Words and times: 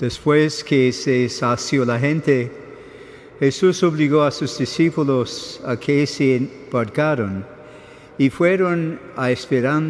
Después 0.00 0.62
que 0.62 0.92
se 0.92 1.28
sació 1.28 1.84
la 1.84 1.98
gente, 1.98 2.52
Jesús 3.40 3.82
obligó 3.82 4.22
a 4.22 4.30
sus 4.30 4.56
discípulos 4.56 5.60
a 5.64 5.76
que 5.76 6.06
se 6.06 6.36
embarcaron 6.36 7.44
y 8.16 8.30
fueron 8.30 9.00
a 9.16 9.32
esperar, 9.32 9.82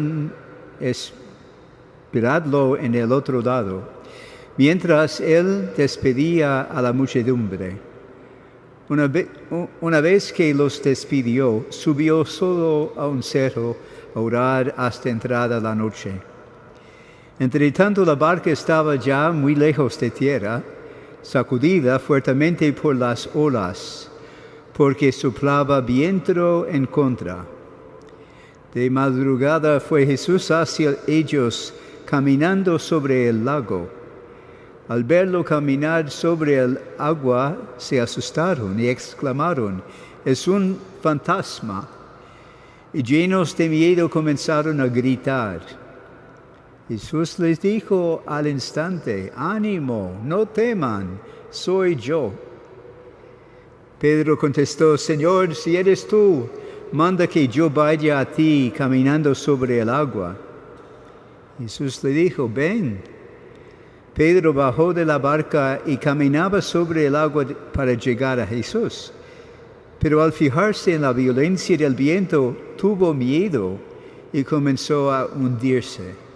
esperarlo 0.79 2.75
en 2.77 2.95
el 2.95 3.11
otro 3.11 3.39
lado, 3.41 3.87
mientras 4.57 5.19
él 5.19 5.71
despedía 5.77 6.61
a 6.61 6.81
la 6.81 6.91
muchedumbre. 6.91 7.77
Una, 8.89 9.11
una 9.81 10.01
vez 10.01 10.33
que 10.33 10.51
los 10.55 10.81
despidió, 10.81 11.67
subió 11.69 12.25
solo 12.25 12.93
a 12.97 13.07
un 13.07 13.21
cerro 13.21 13.77
a 14.15 14.19
orar 14.19 14.73
hasta 14.75 15.09
entrada 15.09 15.59
la 15.59 15.75
noche. 15.75 16.28
Entre 17.39 17.71
tanto 17.71 18.03
la 18.03 18.15
barca 18.15 18.51
estaba 18.51 18.97
ya 18.97 19.31
muy 19.31 19.55
lejos 19.55 19.97
de 19.97 20.09
tierra, 20.09 20.61
sacudida 21.21 21.97
fuertemente 21.97 22.73
por 22.73 22.97
las 22.97 23.29
olas, 23.33 24.11
porque 24.73 25.09
soplaba 25.13 25.79
viento 25.79 26.67
en 26.67 26.85
contra. 26.85 27.45
De 28.73 28.89
madrugada 28.89 29.79
fue 29.79 30.05
Jesús 30.05 30.51
hacia 30.51 30.95
ellos 31.07 31.73
caminando 32.05 32.77
sobre 32.77 33.29
el 33.29 33.45
lago. 33.45 33.89
Al 34.89 35.05
verlo 35.05 35.45
caminar 35.45 36.11
sobre 36.11 36.57
el 36.57 36.77
agua, 36.97 37.57
se 37.77 38.01
asustaron 38.01 38.77
y 38.77 38.87
exclamaron, 38.89 39.81
es 40.25 40.45
un 40.45 40.77
fantasma. 41.01 41.87
Y 42.91 43.01
llenos 43.01 43.55
de 43.55 43.69
miedo 43.69 44.09
comenzaron 44.09 44.81
a 44.81 44.87
gritar. 44.87 45.61
Jesús 46.89 47.37
les 47.37 47.61
dijo 47.61 48.23
al 48.25 48.47
instante, 48.47 49.31
ánimo, 49.35 50.19
no 50.23 50.47
teman, 50.47 51.21
soy 51.51 51.95
yo. 51.95 52.33
Pedro 53.99 54.35
contestó, 54.39 54.97
Señor, 54.97 55.53
si 55.53 55.77
eres 55.77 56.07
tú, 56.07 56.49
manda 56.91 57.27
que 57.27 57.47
yo 57.47 57.69
vaya 57.69 58.19
a 58.19 58.25
ti 58.25 58.73
caminando 58.75 59.35
sobre 59.35 59.81
el 59.81 59.89
agua. 59.89 60.35
Jesús 61.59 62.03
le 62.03 62.09
dijo, 62.09 62.49
ven. 62.51 62.99
Pedro 64.15 64.51
bajó 64.51 64.91
de 64.91 65.05
la 65.05 65.19
barca 65.19 65.79
y 65.85 65.95
caminaba 65.97 66.59
sobre 66.59 67.05
el 67.05 67.15
agua 67.15 67.45
para 67.71 67.93
llegar 67.93 68.39
a 68.39 68.47
Jesús. 68.47 69.13
Pero 69.99 70.23
al 70.23 70.33
fijarse 70.33 70.95
en 70.95 71.03
la 71.03 71.13
violencia 71.13 71.77
del 71.77 71.93
viento, 71.93 72.57
tuvo 72.77 73.13
miedo 73.13 73.77
y 74.33 74.43
comenzó 74.43 75.11
a 75.13 75.27
hundirse. 75.27 76.28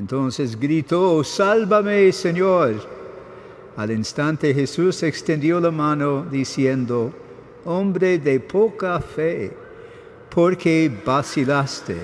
Entonces 0.00 0.58
gritó, 0.58 1.22
Sálvame, 1.22 2.10
Señor. 2.10 2.74
Al 3.76 3.90
instante 3.90 4.54
Jesús 4.54 5.02
extendió 5.02 5.60
la 5.60 5.70
mano 5.70 6.24
diciendo, 6.24 7.12
Hombre 7.66 8.18
de 8.18 8.40
poca 8.40 8.98
fe, 9.00 9.52
¿por 10.34 10.56
qué 10.56 10.90
vacilaste? 11.04 11.98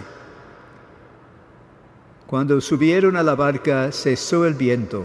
Cuando 2.27 2.61
subieron 2.61 3.17
a 3.17 3.23
la 3.23 3.35
barca 3.35 3.91
cesó 3.91 4.45
el 4.45 4.53
viento, 4.53 5.05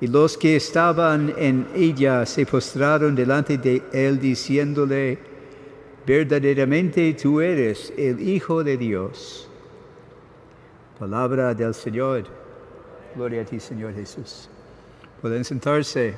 y 0.00 0.08
los 0.08 0.36
que 0.36 0.56
estaban 0.56 1.32
en 1.38 1.68
ella 1.76 2.26
se 2.26 2.44
postraron 2.44 3.14
delante 3.14 3.58
de 3.58 3.80
él 3.92 4.18
diciéndole, 4.18 5.18
verdaderamente 6.04 7.14
tú 7.14 7.40
eres 7.40 7.92
el 7.96 8.20
Hijo 8.20 8.64
de 8.64 8.76
Dios. 8.76 9.47
Palabra 10.98 11.54
del 11.54 11.74
Señor. 11.74 12.24
Gloria 13.14 13.42
a 13.42 13.44
ti, 13.44 13.60
Señor 13.60 13.94
Jesús. 13.94 14.48
Pueden 15.20 15.44
sentarse. 15.44 16.12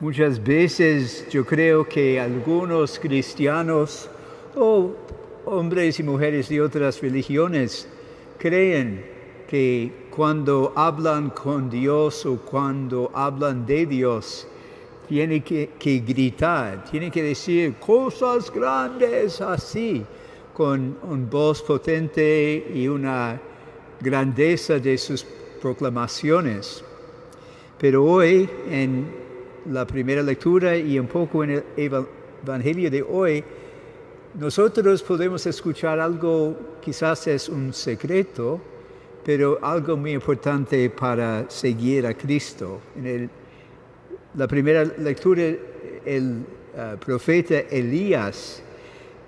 Muchas 0.00 0.42
veces 0.42 1.28
yo 1.30 1.46
creo 1.46 1.88
que 1.88 2.18
algunos 2.18 2.98
cristianos 2.98 4.10
o 4.56 4.96
hombres 5.44 6.00
y 6.00 6.02
mujeres 6.02 6.48
de 6.48 6.60
otras 6.60 7.00
religiones 7.00 7.86
creen 8.36 9.06
que 9.46 10.08
cuando 10.10 10.72
hablan 10.74 11.30
con 11.30 11.70
Dios 11.70 12.26
o 12.26 12.36
cuando 12.36 13.12
hablan 13.14 13.64
de 13.64 13.86
Dios, 13.86 14.48
tienen 15.08 15.42
que, 15.42 15.70
que 15.78 16.00
gritar, 16.00 16.84
tienen 16.84 17.12
que 17.12 17.22
decir 17.22 17.74
cosas 17.74 18.50
grandes 18.52 19.40
así 19.40 20.04
con 20.60 20.98
una 21.04 21.26
voz 21.26 21.62
potente 21.62 22.66
y 22.74 22.86
una 22.86 23.40
grandeza 23.98 24.78
de 24.78 24.98
sus 24.98 25.24
proclamaciones. 25.58 26.84
Pero 27.78 28.04
hoy, 28.04 28.46
en 28.68 29.06
la 29.70 29.86
primera 29.86 30.22
lectura 30.22 30.76
y 30.76 30.98
un 30.98 31.06
poco 31.06 31.44
en 31.44 31.50
el 31.52 31.64
Evangelio 31.78 32.90
de 32.90 33.00
hoy, 33.00 33.42
nosotros 34.38 35.02
podemos 35.02 35.46
escuchar 35.46 35.98
algo, 35.98 36.54
quizás 36.82 37.26
es 37.26 37.48
un 37.48 37.72
secreto, 37.72 38.60
pero 39.24 39.58
algo 39.62 39.96
muy 39.96 40.12
importante 40.12 40.90
para 40.90 41.48
seguir 41.48 42.06
a 42.06 42.12
Cristo. 42.12 42.82
En 43.02 43.30
la 44.34 44.46
primera 44.46 44.84
lectura, 44.84 45.42
el 46.04 46.44
uh, 46.74 46.98
profeta 46.98 47.60
Elías 47.60 48.62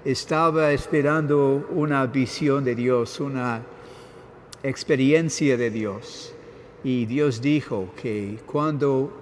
estaba 0.05 0.73
esperando 0.73 1.69
una 1.71 2.07
visión 2.07 2.65
de 2.65 2.75
Dios, 2.75 3.21
una 3.21 3.63
experiencia 4.63 5.57
de 5.57 5.71
Dios. 5.71 6.35
Y 6.83 7.07
Dios 7.07 7.41
dijo 7.41 7.91
que 8.01 8.39
cuando 8.45 9.13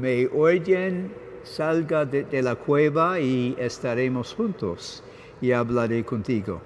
me 0.00 0.26
oyen, 0.28 1.12
salga 1.42 2.04
de, 2.04 2.42
la 2.42 2.54
cueva 2.54 3.18
y 3.18 3.56
estaremos 3.58 4.34
juntos 4.34 5.02
y 5.40 5.50
hablaré 5.52 6.04
contigo. 6.04 6.60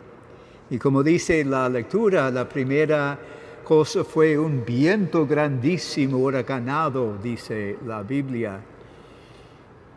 Y 0.70 0.78
como 0.78 1.02
dice 1.02 1.44
la 1.44 1.68
lectura, 1.68 2.30
la 2.30 2.48
primera 2.48 3.18
cosa 3.64 4.04
fue 4.04 4.38
un 4.38 4.64
viento 4.64 5.26
grandísimo, 5.26 6.18
huracanado, 6.18 7.16
dice 7.22 7.78
la 7.86 8.02
Biblia. 8.02 8.60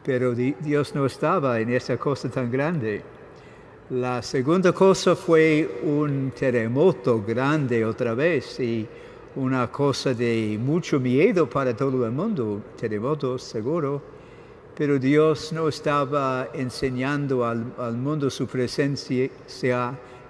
Pero 0.04 0.36
Dios 0.36 0.94
no 0.94 1.06
estaba 1.06 1.60
en 1.60 1.72
esa 1.72 1.98
cosa 1.98 2.30
tan 2.30 2.52
grande. 2.52 3.15
La 3.92 4.24
segunda 4.24 4.72
cosa 4.74 5.16
fue 5.16 5.82
un 5.84 6.32
terremoto 6.32 7.22
grande 7.22 7.86
otra 7.86 8.16
vez 8.16 8.60
y 8.60 8.88
una 9.36 9.72
cosa 9.72 10.12
de 10.12 10.58
mucho 10.60 11.00
miedo 11.00 11.48
para 11.48 11.76
todo 11.76 12.04
el 12.04 12.12
mundo, 12.12 12.64
terremoto 12.76 13.38
seguro, 13.38 14.02
pero 14.76 14.98
Dios 14.98 15.54
no 15.54 15.68
estaba 15.68 16.50
enseñando 16.56 17.46
al, 17.46 17.96
mundo 17.96 18.32
su 18.32 18.48
presencia 18.48 19.30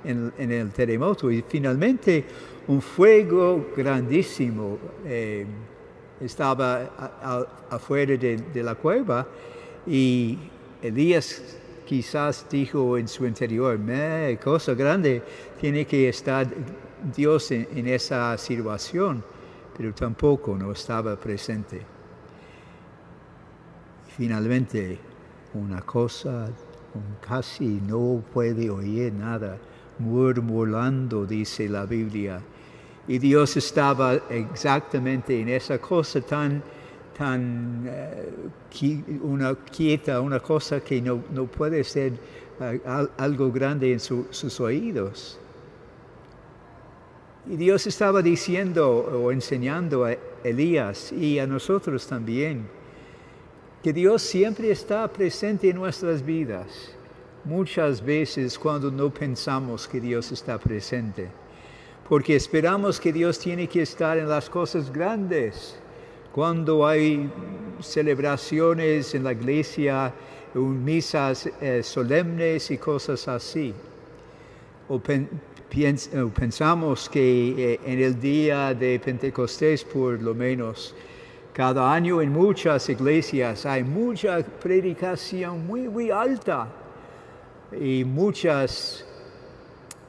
en, 0.04 0.34
en, 0.38 0.52
el 0.52 0.72
terremoto. 0.72 1.32
Y 1.32 1.42
finalmente 1.48 2.26
un 2.68 2.82
fuego 2.82 3.68
grandísimo 3.74 4.78
eh, 5.06 5.46
estaba 6.20 7.48
afuera 7.70 8.18
de, 8.18 8.36
de 8.36 8.64
la 8.64 8.76
cueva 8.76 9.26
y 9.88 10.38
Elías 10.82 11.58
quizás 11.86 12.46
dijo 12.50 12.98
en 12.98 13.08
su 13.08 13.26
interior, 13.26 13.78
me, 13.78 14.38
cosa 14.44 14.74
grande, 14.74 15.22
tiene 15.60 15.86
que 15.86 16.10
estar 16.10 16.48
Dios 17.16 17.52
en, 17.52 17.88
esa 17.88 18.38
situación, 18.38 19.24
pero 19.78 19.94
tampoco 19.94 20.58
no 20.58 20.72
estaba 20.72 21.16
presente. 21.16 21.82
Finalmente, 24.18 24.98
una 25.54 25.82
cosa 25.82 26.50
casi 27.22 27.82
no 27.86 28.24
puede 28.34 28.70
oír 28.70 29.14
nada, 29.14 29.58
murmurando, 30.00 31.26
dice 31.26 31.70
la 31.70 31.86
Biblia. 31.86 32.42
Y 33.08 33.20
Dios 33.20 33.56
estaba 33.58 34.16
exactamente 34.30 35.40
en 35.40 35.50
esa 35.50 35.78
cosa 35.78 36.22
tan 36.22 36.64
tan 37.18 37.86
eh, 37.88 39.04
una 39.22 39.56
quieta, 39.56 40.20
una 40.22 40.40
cosa 40.40 40.82
que 40.82 41.02
no, 41.02 41.22
puede 41.48 41.84
ser 41.84 42.14
eh, 42.60 42.80
algo 43.18 43.52
grande 43.52 43.94
en 43.94 44.00
sus 44.00 44.60
oídos. 44.60 45.40
Y 47.48 47.56
Dios 47.58 47.86
estaba 47.86 48.22
diciendo 48.22 48.90
o 48.90 49.32
enseñando 49.32 50.06
a 50.06 50.16
Elías 50.44 51.12
y 51.12 51.38
a 51.40 51.46
nosotros 51.46 52.08
también 52.08 52.68
que 53.84 53.94
Dios 53.94 54.24
siempre 54.24 54.72
está 54.72 55.08
presente 55.08 55.70
en 55.70 55.76
nuestras 55.76 56.26
vidas. 56.26 56.92
Muchas 57.44 58.04
veces 58.04 58.58
cuando 58.58 58.90
no 58.90 59.14
pensamos 59.14 59.88
que 59.88 60.02
Dios 60.02 60.32
está 60.32 60.58
presente, 60.58 61.30
porque 62.10 62.36
esperamos 62.36 63.00
que 63.00 63.14
Dios 63.14 63.38
tiene 63.38 63.68
que 63.68 63.84
estar 63.84 64.18
en 64.18 64.28
las 64.28 64.50
cosas 64.50 64.92
grandes 64.92 65.78
cuando 66.36 66.86
hay 66.86 67.32
celebraciones 67.80 69.16
en 69.16 69.24
la 69.24 69.32
iglesia, 69.32 70.14
misas 70.54 71.50
eh, 71.62 71.82
solemnes 71.82 72.70
y 72.72 72.78
cosas 72.78 73.26
así. 73.30 73.74
O, 74.90 75.00
pensamos 75.00 77.08
que 77.08 77.74
eh, 77.74 77.80
en 77.86 78.02
el 78.02 78.20
día 78.20 78.74
de 78.74 79.00
Pentecostés, 79.00 79.86
por 79.86 80.22
lo 80.22 80.36
menos, 80.36 80.94
Cada 81.54 81.94
año 81.94 82.22
en 82.22 82.34
muchas 82.34 82.90
iglesias 82.90 83.66
hay 83.66 83.82
mucha 83.82 84.44
predicación 84.44 85.66
muy, 85.66 85.88
muy 85.88 86.12
alta 86.12 86.68
y 87.72 88.04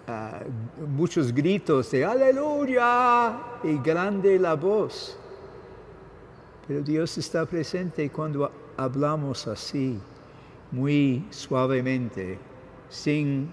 ah, 0.09 0.41
muchos 0.89 1.33
gritos 1.33 1.93
de 1.93 2.05
aleluya 2.05 3.39
y 3.63 3.79
grande 3.79 4.41
la 4.41 4.55
voz. 4.55 5.21
Pero 6.67 6.83
Dios 6.83 7.17
está 7.19 7.47
presente 7.47 8.11
cuando 8.11 8.51
hablamos 8.77 9.47
así, 9.47 9.99
muy 10.73 11.25
suavemente, 11.31 12.39
sin 12.89 13.53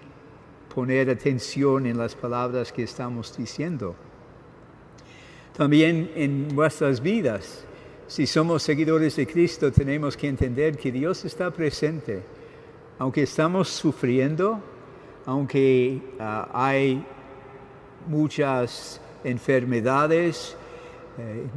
poner 0.74 1.10
atención 1.10 1.86
en 1.86 1.98
las 1.98 2.15
palabras 2.15 2.71
que 2.71 2.83
estamos 2.83 3.38
diciendo. 3.38 3.95
También 5.56 6.12
en 6.15 6.48
nuestras 6.56 7.00
vidas, 7.00 7.63
si 8.07 8.25
somos 8.25 8.63
seguidores 8.63 9.16
de 9.16 9.27
Cristo, 9.27 9.71
tenemos 9.71 10.18
que 10.18 10.27
entender 10.27 10.77
que 10.77 10.92
Dios 10.92 11.24
está 11.25 11.51
presente. 11.51 12.24
Aunque 12.98 13.24
estamos 13.24 13.69
sufriendo, 13.69 14.59
aunque 15.27 16.01
ah, 16.19 16.50
hay 16.51 17.06
muchas 18.07 19.00
enfermedades, 19.24 20.57
eh, 21.18 21.48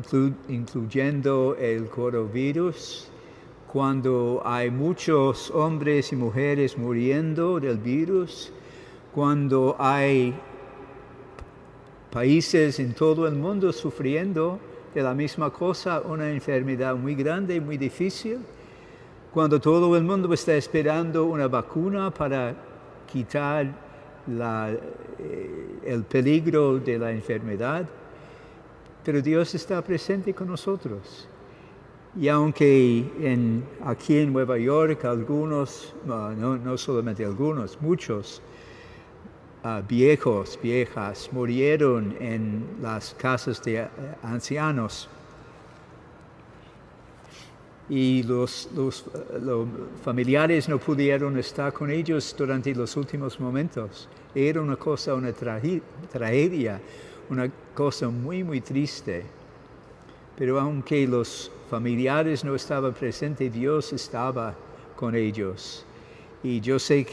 incluyendo 0.48 1.56
el 1.58 1.88
coronavirus, 1.88 3.08
cuando 3.72 4.42
hay 4.44 4.70
muchos 4.70 5.50
hombres 5.50 6.12
y 6.12 6.16
mujeres 6.16 6.76
muriendo 6.78 7.58
del 7.58 7.78
virus, 7.78 8.52
cuando 9.14 9.74
hay 9.78 10.34
países 12.10 12.78
en 12.80 12.92
todo 12.94 13.26
el 13.26 13.34
mundo 13.34 13.72
sufriendo 13.72 14.58
de 14.94 15.02
la 15.02 15.14
misma 15.14 15.50
cosa, 15.50 16.00
una 16.00 16.30
enfermedad 16.30 16.94
muy 16.94 17.14
grande 17.14 17.56
y 17.56 17.60
muy 17.60 17.76
difícil, 17.76 18.38
cuando 19.32 19.60
todo 19.60 19.94
el 19.96 20.04
mundo 20.04 20.32
está 20.32 20.54
esperando 20.54 21.26
una 21.26 21.48
vacuna 21.48 22.10
para 22.10 22.54
quitar 23.10 23.66
eh, 24.28 24.80
el 25.84 26.02
peligro 26.04 26.78
de 26.78 26.98
la 26.98 27.10
enfermedad, 27.12 27.86
pero 29.06 29.22
Dios 29.22 29.54
está 29.54 29.80
presente 29.82 30.34
con 30.34 30.48
nosotros. 30.48 31.28
Y 32.20 32.26
aunque 32.26 33.04
aquí 33.84 34.18
en 34.18 34.32
Nueva 34.32 34.58
York 34.58 35.04
algunos, 35.04 35.94
no, 36.04 36.34
no 36.34 36.76
solamente 36.76 37.24
algunos, 37.24 37.80
muchos 37.80 38.42
uh, 39.62 39.80
viejos, 39.86 40.58
viejas, 40.60 41.28
murieron 41.30 42.16
en 42.18 42.64
las 42.82 43.14
casas 43.14 43.62
de 43.62 43.82
uh, 43.82 43.86
ancianos. 44.26 45.08
Y 47.88 48.24
los, 48.24 48.68
los, 48.74 49.04
familiares 50.02 50.68
no 50.68 50.78
pudieron 50.78 51.38
estar 51.38 51.72
con 51.72 51.92
ellos 51.92 52.34
durante 52.36 52.74
los 52.74 52.96
últimos 52.96 53.38
momentos. 53.38 54.08
Era 54.34 54.60
una 54.60 54.74
cosa, 54.74 55.14
una 55.14 55.32
tragedia, 55.32 56.80
una 57.30 57.50
cosa 57.74 58.08
muy, 58.08 58.42
muy 58.44 58.60
triste. 58.60 59.24
Pero 60.36 60.60
aunque 60.60 61.06
los 61.06 61.50
familiares 61.70 62.44
no 62.44 62.54
estaban 62.54 62.92
presentes, 62.92 63.52
Dios 63.52 63.92
estaba 63.92 64.54
con 64.94 65.14
ellos. 65.14 65.84
Y 66.42 66.60
yo 66.60 66.78
sé 66.78 67.06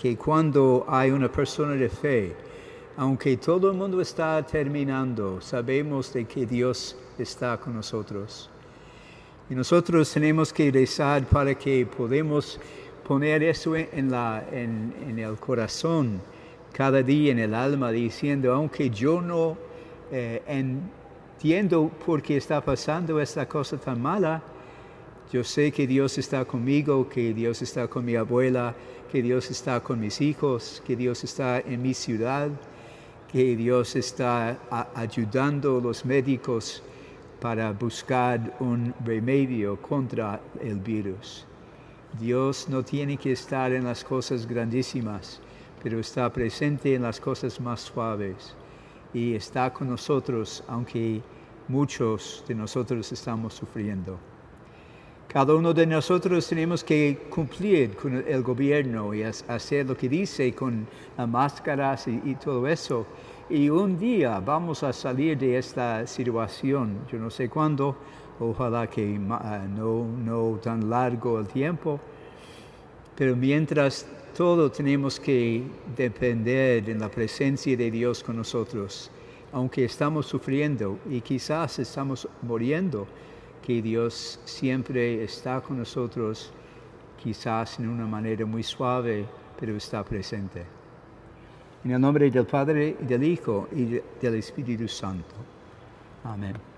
que, 0.00 0.16
cuando 0.16 0.84
hay 0.88 1.10
una 1.10 1.30
persona 1.30 1.72
de 1.72 1.88
fe, 1.88 2.36
aunque 2.96 3.36
todo 3.36 3.70
el 3.70 3.76
mundo 3.76 4.00
está 4.00 4.44
terminando, 4.44 5.40
sabemos 5.40 6.12
de 6.12 6.24
que 6.24 6.46
Dios 6.46 6.96
está 7.18 7.56
con 7.58 7.74
nosotros. 7.74 8.48
Y 9.48 9.54
nosotros 9.54 10.12
tenemos 10.12 10.52
que 10.52 10.70
rezar 10.70 11.24
para 11.26 11.54
que 11.54 11.86
podamos 11.86 12.60
poner 13.06 13.42
eso 13.42 13.74
en, 13.76 14.10
la, 14.10 14.44
en 14.52 15.18
el 15.18 15.36
corazón 15.36 16.20
cada 16.76 17.02
día, 17.02 17.32
en 17.32 17.38
el 17.38 17.54
alma, 17.54 17.90
diciendo, 17.90 18.52
aunque 18.52 18.90
yo 18.90 19.22
no 19.22 19.56
eh, 20.12 20.42
entiendo 20.46 21.90
por 22.04 22.20
qué 22.20 22.36
está 22.36 22.62
pasando 22.62 23.18
esta 23.18 23.48
cosa 23.48 23.78
tan 23.78 23.98
mala, 24.02 24.42
yo 25.32 25.42
sé 25.42 25.72
que 25.72 25.86
Dios 25.86 26.18
está 26.18 26.44
conmigo, 26.44 27.08
que 27.08 27.32
Dios 27.32 27.62
está 27.62 27.88
con 27.88 28.04
mi 28.04 28.14
abuela, 28.14 28.74
que 29.10 29.22
Dios 29.22 29.50
está 29.50 29.80
con 29.80 29.98
mis 29.98 30.20
hijos, 30.20 30.82
que 30.86 30.94
Dios 30.96 31.24
está 31.24 31.60
en 31.60 31.80
mi 31.80 31.94
ciudad, 31.94 32.50
que 33.32 33.56
Dios 33.56 33.96
está 33.96 34.58
ayudando 34.94 35.78
a 35.78 35.80
los 35.80 36.04
médicos 36.04 36.82
para 37.40 37.72
buscar 37.72 38.54
un 38.60 38.92
remedio 39.02 39.80
contra 39.80 40.42
el 40.60 40.78
virus. 40.80 41.46
Dios 42.20 42.68
no 42.68 42.82
tiene 42.82 43.16
que 43.16 43.32
estar 43.32 43.72
en 43.72 43.84
las 43.84 44.04
cosas 44.04 44.46
grandísimas, 44.46 45.40
pero 45.82 45.98
está 46.00 46.32
presente 46.32 46.94
en 46.94 47.02
las 47.02 47.20
cosas 47.20 47.60
más 47.60 47.80
suaves 47.80 48.54
y 49.12 49.34
está 49.34 49.72
con 49.72 49.88
nosotros, 49.88 50.62
aunque 50.68 51.22
muchos 51.68 52.44
de 52.46 52.54
nosotros 52.54 53.10
estamos 53.12 53.54
sufriendo. 53.54 54.18
Cada 55.28 55.54
uno 55.54 55.74
de 55.74 55.86
nosotros 55.86 56.48
tenemos 56.48 56.84
que 56.84 57.26
cumplir 57.28 57.96
con 57.96 58.14
el 58.14 58.42
gobierno 58.42 59.12
y 59.12 59.22
hacer 59.22 59.86
lo 59.86 59.96
que 59.96 60.08
dice 60.08 60.54
con 60.54 60.86
las 61.16 61.28
máscaras 61.28 62.06
y, 62.08 62.34
todo 62.36 62.66
eso. 62.66 63.06
Y 63.50 63.68
un 63.68 63.98
día 63.98 64.40
vamos 64.40 64.82
a 64.82 64.92
salir 64.92 65.36
de 65.36 65.58
esta 65.58 66.06
situación. 66.06 67.00
Yo 67.10 67.18
no 67.18 67.28
sé 67.28 67.48
cuándo, 67.48 67.96
ojalá 68.40 68.86
que 68.86 69.04
no, 69.04 70.06
no 70.06 70.58
tan 70.62 70.88
largo 70.88 71.40
el 71.40 71.48
tiempo. 71.48 72.00
Pero 73.16 73.34
mientras 73.34 74.06
todo 74.36 74.70
tenemos 74.70 75.18
que 75.18 75.62
depender 75.96 76.84
de 76.84 76.94
la 76.94 77.08
presencia 77.08 77.74
de 77.74 77.90
Dios 77.90 78.22
con 78.22 78.36
nosotros, 78.36 79.10
aunque 79.50 79.86
estamos 79.86 80.26
sufriendo 80.26 80.98
y 81.08 81.22
quizás 81.22 81.78
estamos 81.78 82.28
muriendo, 82.42 83.06
que 83.62 83.80
Dios 83.80 84.38
siempre 84.44 85.24
está 85.24 85.62
con 85.62 85.78
nosotros, 85.78 86.52
quizás 87.16 87.80
en 87.80 87.88
una 87.88 88.06
manera 88.06 88.44
muy 88.44 88.62
suave, 88.62 89.24
pero 89.58 89.74
está 89.74 90.04
presente. 90.04 90.64
En 91.82 91.92
el 91.92 92.00
nombre 92.00 92.30
del 92.30 92.44
Padre, 92.44 92.94
del 93.00 93.24
Hijo 93.24 93.68
y 93.72 94.00
del 94.20 94.34
Espíritu 94.34 94.86
Santo. 94.86 95.34
Amén. 96.24 96.75